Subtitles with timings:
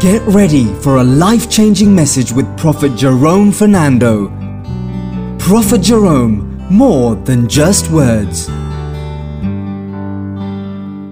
[0.00, 4.28] Get ready for a life changing message with Prophet Jerome Fernando.
[5.40, 8.48] Prophet Jerome, more than just words.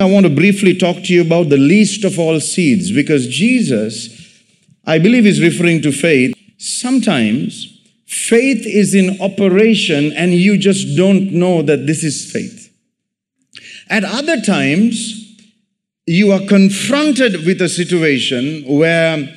[0.00, 4.08] I want to briefly talk to you about the least of all seeds because Jesus,
[4.86, 6.34] I believe, is referring to faith.
[6.56, 12.74] Sometimes faith is in operation and you just don't know that this is faith.
[13.90, 15.29] At other times,
[16.06, 19.36] you are confronted with a situation where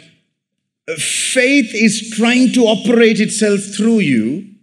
[0.98, 4.54] faith is trying to operate itself through you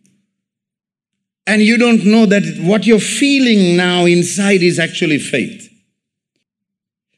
[1.47, 5.69] and you don't know that what you're feeling now inside is actually faith.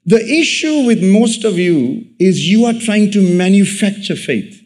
[0.07, 4.61] The issue with most of you is you are trying to manufacture faith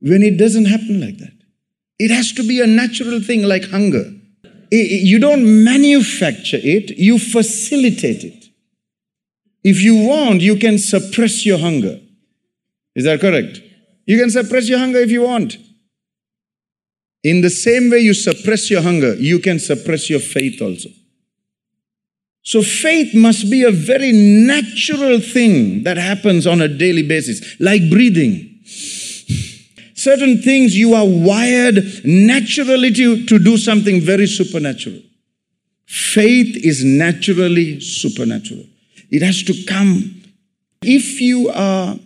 [0.00, 1.34] when it doesn't happen like that.
[1.98, 4.10] It has to be a natural thing like hunger.
[4.70, 8.43] You don't manufacture it, you facilitate it.
[9.64, 11.98] If you want, you can suppress your hunger.
[12.94, 13.60] Is that correct?
[14.06, 15.56] You can suppress your hunger if you want.
[17.22, 20.90] In the same way you suppress your hunger, you can suppress your faith also.
[22.42, 27.88] So faith must be a very natural thing that happens on a daily basis, like
[27.88, 28.60] breathing.
[29.94, 35.00] Certain things you are wired naturally to, to do something very supernatural.
[35.86, 38.66] Faith is naturally supernatural.
[39.10, 40.22] It has to come.
[40.82, 41.96] If you are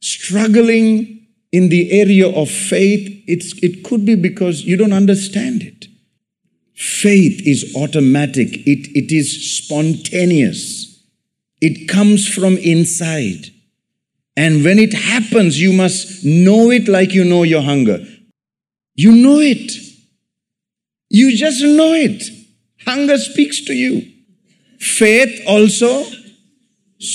[0.00, 5.86] struggling in the area of faith, it's, it could be because you don't understand it.
[6.74, 11.02] Faith is automatic, it, it is spontaneous,
[11.62, 13.50] it comes from inside.
[14.36, 18.04] And when it happens, you must know it like you know your hunger.
[18.94, 19.72] You know it.
[21.08, 22.22] You just know it.
[22.84, 24.02] Hunger speaks to you.
[24.78, 26.04] Faith also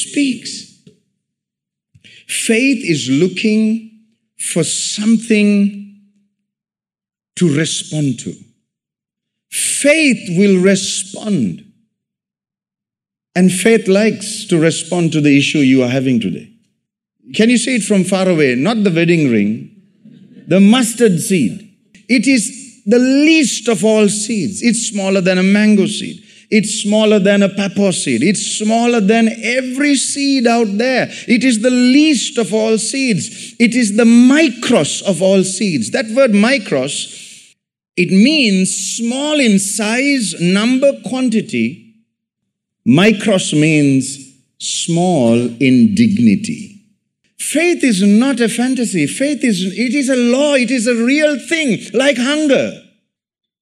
[0.10, 0.84] speaks.
[2.28, 4.06] Faith is looking
[4.38, 6.02] for something
[7.36, 8.34] to respond to.
[9.50, 11.66] Faith will respond.
[13.36, 16.52] And faith likes to respond to the issue you are having today.
[17.34, 18.56] Can you see it from far away?
[18.56, 19.82] Not the wedding ring,
[20.48, 21.70] the mustard seed.
[22.10, 24.62] It is the least of all seeds.
[24.62, 26.24] It's smaller than a mango seed.
[26.52, 28.22] It's smaller than a pepper seed.
[28.22, 31.08] It's smaller than every seed out there.
[31.26, 33.56] It is the least of all seeds.
[33.58, 35.92] It is the micros of all seeds.
[35.92, 37.56] That word micros,
[37.96, 41.96] it means small in size, number, quantity.
[42.86, 46.84] Micros means small in dignity.
[47.40, 49.08] Faith is not a fantasy.
[49.08, 50.56] Faith is, it is a law.
[50.56, 52.84] It is a real thing, like hunger.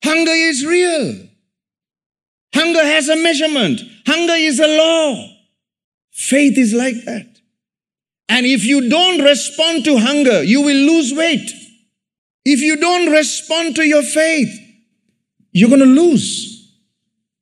[0.03, 1.28] Hunger is real.
[2.53, 3.81] Hunger has a measurement.
[4.05, 5.27] Hunger is a law.
[6.11, 7.27] Faith is like that.
[8.27, 11.51] And if you don't respond to hunger, you will lose weight.
[12.45, 14.49] If you don't respond to your faith,
[15.51, 16.73] you're going to lose.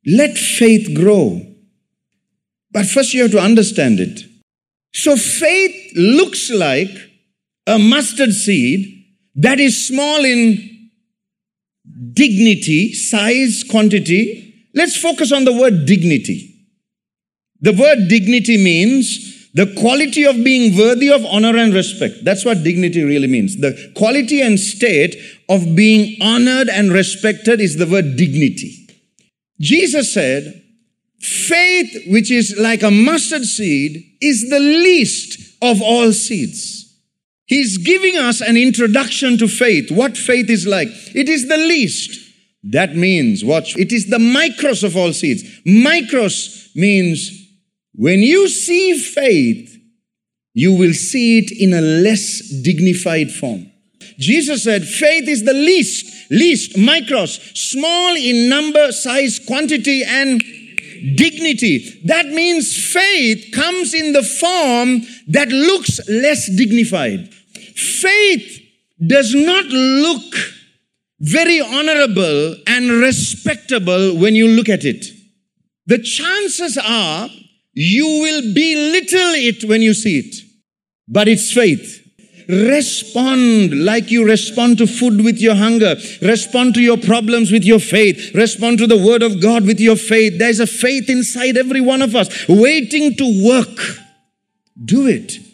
[0.06, 1.41] Let faith grow.
[2.72, 4.22] But first, you have to understand it.
[4.94, 6.89] So, faith looks like
[7.66, 10.89] a mustard seed that is small in
[12.13, 14.47] dignity, size, quantity,
[14.78, 16.54] Let's focus on the word dignity.
[17.62, 22.24] The word dignity means the quality of being worthy of honor and respect.
[22.24, 23.58] That's what dignity really means.
[23.58, 25.16] The quality and state
[25.50, 28.88] of being honored and respected is the word dignity.
[29.60, 30.64] Jesus said,
[31.20, 36.96] faith, which is like a mustard seed, is the least of all seeds.
[37.48, 40.90] He's giving us an introduction to faith, what faith is like.
[41.16, 42.27] It is the least.
[42.72, 45.44] That means, watch, it is the micros of all seeds.
[45.66, 47.32] Micros means
[47.94, 49.74] when you see faith,
[50.54, 53.72] you will see it in a less dignified form.
[54.18, 60.42] Jesus said, faith is the least, least, micros, small in number, size, quantity, and
[61.16, 62.02] dignity.
[62.06, 67.34] That means faith comes in the form that looks less dignified.
[67.75, 68.62] Faith
[69.06, 70.34] does not look
[71.19, 75.06] very honorable and respectable when you look at it.
[75.86, 77.30] The chances are
[77.74, 80.36] you will belittle it when you see it,
[81.08, 82.04] but it's faith.
[82.50, 85.96] Respond like you respond to food with your hunger.
[86.22, 88.34] Respond to your problems with your faith.
[88.34, 90.40] Respond to the word of God with your faith.
[90.40, 94.00] There's a faith inside every one of us waiting to work.
[94.84, 95.47] Do it.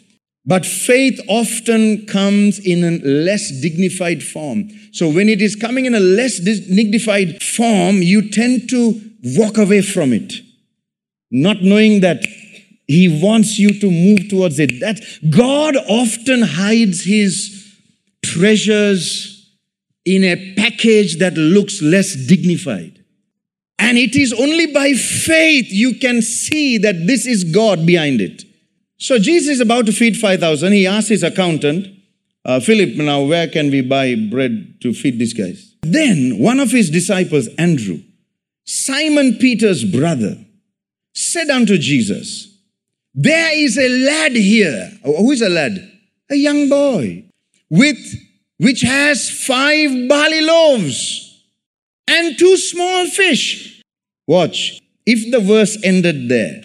[0.46, 4.68] But faith often comes in a less dignified form.
[4.92, 9.00] So when it is coming in a less dignified form, you tend to
[9.36, 10.34] walk away from it,
[11.30, 12.22] not knowing that
[12.86, 14.80] He wants you to move towards it.
[14.80, 15.00] That
[15.30, 17.74] God often hides his
[18.22, 19.50] treasures
[20.04, 23.02] in a package that looks less dignified.
[23.78, 28.44] And it is only by faith you can see that this is God behind it.
[28.98, 30.72] So Jesus is about to feed 5,000.
[30.72, 31.88] He asks his accountant,
[32.44, 35.74] uh, Philip, now where can we buy bread to feed these guys?
[35.82, 38.00] Then one of his disciples, Andrew,
[38.64, 40.38] Simon Peter's brother,
[41.12, 42.58] said unto Jesus,
[43.14, 44.92] There is a lad here.
[45.04, 45.90] Oh, who is a lad?
[46.30, 47.24] A young boy
[47.70, 47.98] with
[48.58, 51.44] which has five barley loaves
[52.08, 53.82] and two small fish.
[54.26, 54.80] Watch.
[55.06, 56.63] If the verse ended there,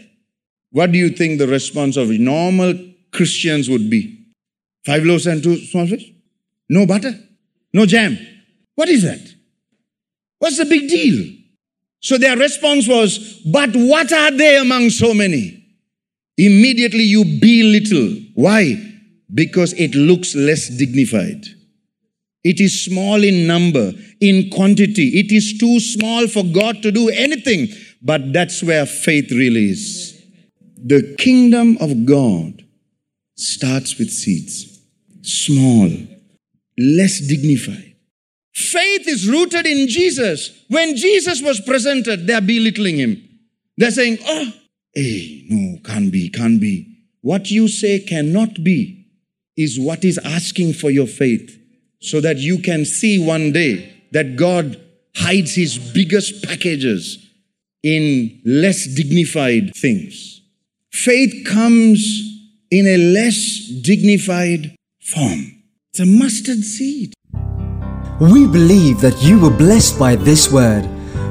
[0.71, 2.73] what do you think the response of normal
[3.11, 4.27] Christians would be?
[4.85, 6.11] Five loaves and two small fish?
[6.69, 7.13] No butter?
[7.73, 8.17] No jam?
[8.75, 9.35] What is that?
[10.39, 11.35] What's the big deal?
[12.01, 15.55] So their response was, But what are they among so many?
[16.37, 18.15] Immediately you belittle.
[18.35, 18.75] Why?
[19.33, 21.45] Because it looks less dignified.
[22.43, 25.19] It is small in number, in quantity.
[25.19, 27.67] It is too small for God to do anything.
[28.01, 30.18] But that's where faith really is.
[30.81, 32.63] The kingdom of God
[33.35, 34.79] starts with seeds.
[35.21, 35.89] Small,
[36.77, 37.95] less dignified.
[38.53, 40.63] Faith is rooted in Jesus.
[40.69, 43.21] When Jesus was presented, they're belittling him.
[43.77, 44.53] They're saying, oh,
[44.93, 46.97] hey, no, can't be, can't be.
[47.21, 49.07] What you say cannot be
[49.57, 51.57] is what is asking for your faith
[52.01, 54.79] so that you can see one day that God
[55.15, 57.25] hides his biggest packages
[57.83, 60.38] in less dignified things.
[60.91, 62.19] Faith comes
[62.71, 65.61] in a less dignified form.
[65.91, 67.13] It's a mustard seed.
[68.19, 70.87] We believe that you were blessed by this word.